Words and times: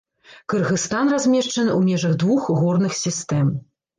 Кыргызстан 0.53 1.11
размешчаны 1.15 1.71
ў 1.79 1.91
межах 1.91 2.17
двух 2.23 2.49
горных 2.61 2.97
сістэм. 3.03 3.55